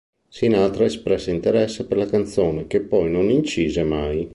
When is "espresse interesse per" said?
0.85-1.95